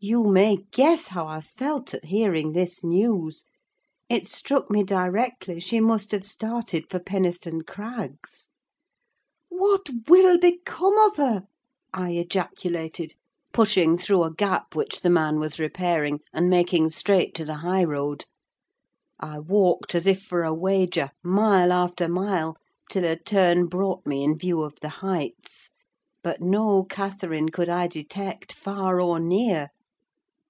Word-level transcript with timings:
You 0.00 0.22
may 0.28 0.58
guess 0.70 1.08
how 1.08 1.26
I 1.26 1.40
felt 1.40 1.92
at 1.92 2.04
hearing 2.04 2.52
this 2.52 2.84
news. 2.84 3.44
It 4.08 4.28
struck 4.28 4.70
me 4.70 4.84
directly 4.84 5.58
she 5.58 5.80
must 5.80 6.12
have 6.12 6.24
started 6.24 6.88
for 6.88 7.00
Penistone 7.00 7.62
Crags. 7.62 8.46
"What 9.48 9.90
will 10.08 10.38
become 10.38 10.96
of 10.98 11.16
her?" 11.16 11.48
I 11.92 12.10
ejaculated, 12.12 13.16
pushing 13.52 13.98
through 13.98 14.22
a 14.22 14.32
gap 14.32 14.76
which 14.76 15.00
the 15.00 15.10
man 15.10 15.40
was 15.40 15.58
repairing, 15.58 16.20
and 16.32 16.48
making 16.48 16.90
straight 16.90 17.34
to 17.34 17.44
the 17.44 17.54
high 17.56 17.82
road. 17.82 18.24
I 19.18 19.40
walked 19.40 19.96
as 19.96 20.06
if 20.06 20.22
for 20.22 20.44
a 20.44 20.54
wager, 20.54 21.10
mile 21.24 21.72
after 21.72 22.06
mile, 22.08 22.56
till 22.88 23.04
a 23.04 23.18
turn 23.18 23.66
brought 23.66 24.06
me 24.06 24.22
in 24.22 24.38
view 24.38 24.62
of 24.62 24.76
the 24.80 24.90
Heights; 25.00 25.70
but 26.22 26.40
no 26.40 26.84
Catherine 26.84 27.48
could 27.48 27.68
I 27.68 27.88
detect, 27.88 28.52
far 28.52 29.00
or 29.00 29.18
near. 29.18 29.70